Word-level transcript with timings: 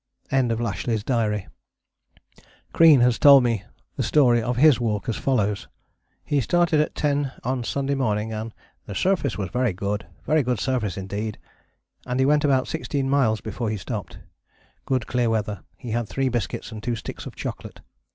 [End 0.31 0.51
of 0.51 0.57
Lashly's 0.59 1.03
Diary.] 1.03 1.45
Crean 2.73 3.01
has 3.01 3.19
told 3.19 3.43
me 3.43 3.63
the 3.97 4.01
story 4.01 4.41
of 4.41 4.57
his 4.57 4.79
walk 4.79 5.07
as 5.07 5.15
follows: 5.15 5.67
He 6.23 6.41
started 6.41 6.79
at 6.79 6.95
10 6.95 7.31
on 7.43 7.63
Sunday 7.63 7.93
morning 7.93 8.33
and 8.33 8.51
"the 8.87 8.95
surface 8.95 9.37
was 9.37 9.51
good, 9.75 10.07
very 10.25 10.41
good 10.41 10.59
surface 10.59 10.97
indeed," 10.97 11.37
and 12.07 12.19
he 12.19 12.25
went 12.25 12.43
about 12.43 12.67
sixteen 12.67 13.11
miles 13.11 13.41
before 13.41 13.69
he 13.69 13.77
stopped. 13.77 14.17
Good 14.85 15.05
clear 15.05 15.29
weather. 15.29 15.61
He 15.77 15.91
had 15.91 16.09
three 16.09 16.29
biscuits 16.29 16.71
and 16.71 16.81
two 16.81 16.95
sticks 16.95 17.27
of 17.27 17.35
chocolate. 17.35 17.81